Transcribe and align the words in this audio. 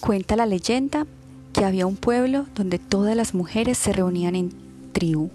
Cuenta 0.00 0.36
la 0.36 0.44
leyenda 0.44 1.06
que 1.54 1.64
había 1.64 1.86
un 1.86 1.96
pueblo 1.96 2.46
donde 2.54 2.78
todas 2.78 3.16
las 3.16 3.32
mujeres 3.32 3.78
se 3.78 3.94
reunían 3.94 4.36
en 4.36 4.52
tribu. 4.92 5.30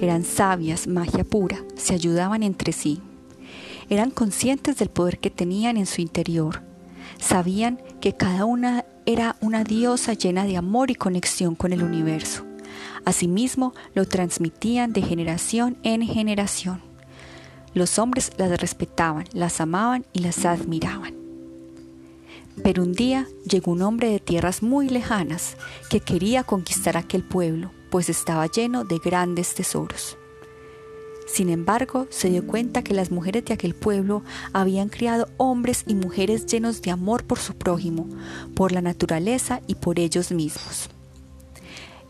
Eran 0.00 0.24
sabias, 0.24 0.88
magia 0.88 1.22
pura, 1.22 1.62
se 1.76 1.94
ayudaban 1.94 2.42
entre 2.42 2.72
sí. 2.72 3.00
Eran 3.88 4.10
conscientes 4.10 4.76
del 4.78 4.90
poder 4.90 5.18
que 5.18 5.30
tenían 5.30 5.76
en 5.76 5.86
su 5.86 6.00
interior. 6.00 6.62
Sabían 7.20 7.80
que 8.00 8.14
cada 8.14 8.44
una 8.44 8.84
era 9.06 9.36
una 9.40 9.62
diosa 9.62 10.14
llena 10.14 10.44
de 10.46 10.56
amor 10.56 10.90
y 10.90 10.96
conexión 10.96 11.54
con 11.54 11.72
el 11.72 11.84
universo. 11.84 12.44
Asimismo, 13.04 13.72
lo 13.94 14.06
transmitían 14.06 14.92
de 14.92 15.02
generación 15.02 15.76
en 15.84 16.02
generación. 16.02 16.80
Los 17.72 17.98
hombres 18.00 18.32
las 18.36 18.60
respetaban, 18.60 19.26
las 19.32 19.60
amaban 19.60 20.04
y 20.12 20.20
las 20.20 20.44
admiraban. 20.44 21.21
Pero 22.62 22.82
un 22.82 22.92
día 22.92 23.26
llegó 23.48 23.72
un 23.72 23.82
hombre 23.82 24.10
de 24.10 24.20
tierras 24.20 24.62
muy 24.62 24.88
lejanas 24.88 25.56
que 25.88 26.00
quería 26.00 26.44
conquistar 26.44 26.96
aquel 26.96 27.22
pueblo, 27.22 27.70
pues 27.90 28.08
estaba 28.08 28.46
lleno 28.46 28.84
de 28.84 28.98
grandes 28.98 29.54
tesoros. 29.54 30.16
Sin 31.26 31.48
embargo, 31.48 32.06
se 32.10 32.28
dio 32.28 32.46
cuenta 32.46 32.82
que 32.82 32.92
las 32.92 33.10
mujeres 33.10 33.44
de 33.46 33.54
aquel 33.54 33.74
pueblo 33.74 34.22
habían 34.52 34.90
criado 34.90 35.28
hombres 35.38 35.84
y 35.86 35.94
mujeres 35.94 36.46
llenos 36.46 36.82
de 36.82 36.90
amor 36.90 37.24
por 37.24 37.38
su 37.38 37.54
prójimo, 37.54 38.06
por 38.54 38.72
la 38.72 38.82
naturaleza 38.82 39.62
y 39.66 39.76
por 39.76 39.98
ellos 39.98 40.30
mismos. 40.30 40.90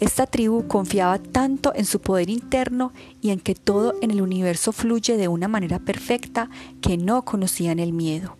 Esta 0.00 0.27
tribu 0.27 0.66
confiaba 0.66 1.20
tanto 1.20 1.72
en 1.77 1.84
su 1.84 2.00
poder 2.00 2.30
interno 2.30 2.92
y 3.20 3.30
en 3.30 3.38
que 3.38 3.55
todo 3.55 3.95
en 4.02 4.11
el 4.11 4.20
universo 4.20 4.72
fluye 4.72 5.16
de 5.16 5.28
una 5.28 5.47
manera 5.47 5.78
perfecta 5.78 6.50
que 6.80 6.97
no 6.97 7.24
conocían 7.24 7.78
el 7.78 7.92
miedo. 7.92 8.36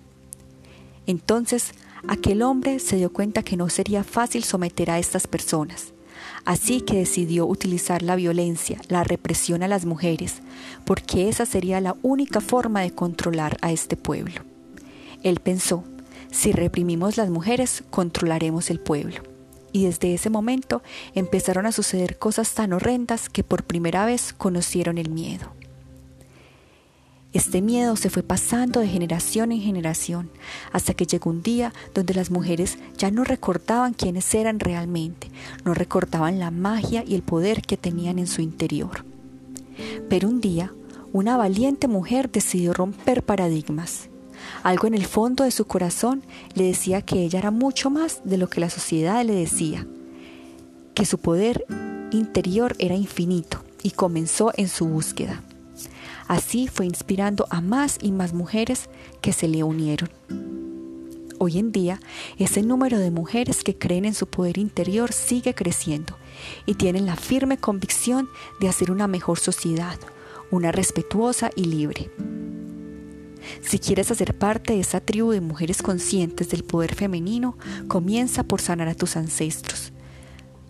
Entonces, 1.07 1.75
aquel 2.09 2.43
hombre 2.43 2.79
se 2.79 2.97
dio 2.97 3.13
cuenta 3.13 3.43
que 3.43 3.57
no 3.57 3.69
sería 3.69 4.05
fácil 4.05 4.45
someter 4.45 4.91
a 4.91 4.99
estas 4.99 5.27
personas. 5.27 5.93
Así 6.45 6.81
que 6.81 6.99
decidió 6.99 7.47
utilizar 7.47 8.03
la 8.03 8.17
violencia, 8.17 8.81
la 8.89 9.05
represión 9.05 9.63
a 9.63 9.69
las 9.69 9.85
mujeres, 9.85 10.43
porque 10.85 11.29
esa 11.29 11.47
sería 11.47 11.81
la 11.81 11.97
única 12.03 12.41
forma 12.41 12.81
de 12.81 12.93
controlar 12.93 13.59
a 13.61 13.71
este 13.71 13.97
pueblo. 13.97 14.43
Él 15.23 15.41
pensó, 15.41 15.85
si 16.31 16.53
reprimimos 16.53 17.17
las 17.17 17.31
mujeres, 17.31 17.85
controlaremos 17.91 18.71
el 18.71 18.81
pueblo 18.81 19.23
y 19.73 19.87
desde 19.87 20.15
ese 20.15 20.31
momento 20.31 20.83
empezaron 21.15 21.67
a 21.67 21.73
suceder 21.73 22.19
cosas 22.19 22.53
tan 22.53 22.73
horrendas 22.73 23.29
que 23.29 23.43
por 23.43 23.65
primera 23.65 24.05
vez 24.05 24.33
conocieron 24.33 24.99
el 24.99 25.11
miedo. 25.11 25.53
Este 27.33 27.63
miedo 27.63 27.97
se 27.97 28.11
fue 28.11 28.23
pasando 28.23 28.81
de 28.81 28.89
generación 28.89 29.53
en 29.53 29.61
generación 29.63 30.29
hasta 30.71 30.93
que 30.93 31.07
llegó 31.07 31.31
un 31.31 31.43
día 31.43 31.73
donde 31.95 32.13
las 32.13 32.31
mujeres 32.31 32.77
ya 32.99 33.11
no 33.11 33.25
recordaban 33.25 33.95
quiénes 33.95 34.35
eran 34.35 34.61
realmente, 34.61 35.31
no 35.65 35.73
recordaban 35.73 36.39
la 36.39 36.51
magia 36.51 37.05
y 37.07 37.15
el 37.15 37.23
poder 37.23 37.63
que 37.63 37.79
tenían 37.79 38.19
en 38.19 38.27
su 38.27 38.43
interior. 38.43 39.07
Pero 40.11 40.29
un 40.29 40.43
día, 40.43 40.75
una 41.15 41.39
valiente 41.39 41.89
mujer 41.89 42.31
decidió 42.31 42.75
romper 42.75 43.23
paradigmas. 43.23 44.11
Algo 44.63 44.87
en 44.87 44.95
el 44.95 45.07
fondo 45.07 45.45
de 45.45 45.53
su 45.53 45.65
corazón 45.65 46.23
le 46.55 46.65
decía 46.65 47.01
que 47.01 47.23
ella 47.23 47.39
era 47.39 47.51
mucho 47.51 47.89
más 47.89 48.21
de 48.25 48.37
lo 48.37 48.51
que 48.51 48.61
la 48.61 48.69
sociedad 48.69 49.25
le 49.25 49.35
decía, 49.35 49.87
que 50.95 51.07
su 51.07 51.17
poder 51.17 51.65
interior 52.11 52.77
era 52.79 52.95
infinito 52.95 53.65
y 53.83 53.93
comenzó 53.93 54.53
en 54.55 54.69
su 54.69 54.87
búsqueda. 54.87 55.43
Así 56.29 56.69
fue 56.69 56.87
inspirando 56.87 57.47
a 57.51 57.61
más 57.61 57.99
y 58.01 58.13
más 58.13 58.33
mujeres 58.33 58.89
que 59.21 59.33
se 59.33 59.49
le 59.49 59.63
unieron. 59.63 60.11
Hoy 61.39 61.59
en 61.59 61.73
día, 61.73 62.01
ese 62.39 62.63
número 62.63 62.99
de 62.99 63.11
mujeres 63.11 63.65
que 63.65 63.77
creen 63.77 64.05
en 64.05 64.15
su 64.15 64.29
poder 64.29 64.59
interior 64.59 65.13
sigue 65.13 65.55
creciendo 65.55 66.17
y 66.67 66.75
tienen 66.75 67.05
la 67.05 67.17
firme 67.17 67.59
convicción 67.59 68.29
de 68.61 68.69
hacer 68.69 68.93
una 68.93 69.09
mejor 69.09 69.41
sociedad, 69.41 69.99
una 70.53 70.71
respetuosa 70.71 71.51
y 71.57 71.65
libre. 71.65 72.11
Si 73.61 73.79
quieres 73.79 74.11
hacer 74.11 74.39
parte 74.39 74.75
de 74.75 74.81
esa 74.81 75.01
tribu 75.01 75.33
de 75.33 75.41
mujeres 75.41 75.83
conscientes 75.83 76.51
del 76.51 76.63
poder 76.63 76.95
femenino, 76.95 77.57
comienza 77.89 78.45
por 78.45 78.61
sanar 78.61 78.89
a 78.89 78.95
tus 78.95 79.17
ancestros. 79.17 79.93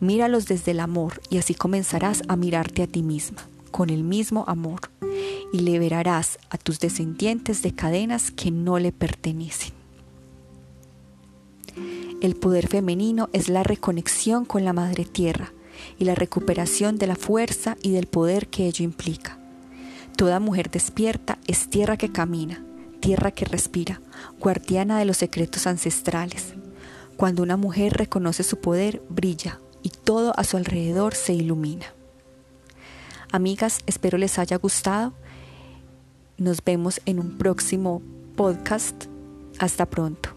Míralos 0.00 0.47
desde 0.47 0.71
el 0.71 0.81
amor 0.81 1.21
y 1.31 1.38
así 1.38 1.54
comenzarás 1.54 2.22
a 2.28 2.37
mirarte 2.37 2.82
a 2.82 2.87
ti 2.87 3.03
misma, 3.03 3.47
con 3.71 3.91
el 3.91 4.04
mismo 4.04 4.44
amor, 4.48 4.81
y 5.53 5.61
liberarás 5.61 6.39
a 6.51 6.59
tus 6.59 6.81
descendientes 6.81 7.63
de 7.63 7.75
cadenas 7.75 8.31
que 8.31 8.51
no 8.51 8.79
le 8.79 8.93
pertenecen. 8.93 9.73
El 12.21 12.37
poder 12.37 12.69
femenino 12.69 13.29
es 13.33 13.49
la 13.49 13.63
reconexión 13.63 14.45
con 14.45 14.65
la 14.65 14.73
Madre 14.73 15.05
Tierra 15.05 15.53
y 15.99 16.05
la 16.05 16.15
recuperación 16.15 16.97
de 16.97 17.07
la 17.07 17.17
fuerza 17.17 17.77
y 17.83 17.91
del 17.91 18.07
poder 18.07 18.49
que 18.49 18.67
ello 18.67 18.85
implica. 18.85 19.39
Toda 20.17 20.41
mujer 20.41 20.71
despierta 20.71 21.39
es 21.47 21.69
tierra 21.69 21.97
que 21.97 22.13
camina, 22.13 22.65
tierra 23.01 23.33
que 23.33 23.45
respira, 23.45 24.01
guardiana 24.39 24.99
de 24.99 25.05
los 25.05 25.17
secretos 25.17 25.67
ancestrales. 25.67 26.55
Cuando 27.17 27.43
una 27.43 27.57
mujer 27.57 27.95
reconoce 27.95 28.43
su 28.43 28.61
poder, 28.61 29.03
brilla 29.09 29.59
y 29.83 29.89
todo 29.89 30.33
a 30.39 30.45
su 30.45 30.57
alrededor 30.57 31.15
se 31.15 31.33
ilumina. 31.33 31.87
Amigas, 33.33 33.81
espero 33.87 34.19
les 34.19 34.39
haya 34.39 34.57
gustado. 34.59 35.13
Nos 36.38 36.65
vemos 36.65 37.00
en 37.06 37.19
un 37.19 37.38
próximo 37.38 38.03
podcast. 38.37 39.04
Hasta 39.59 39.87
pronto. 39.87 40.31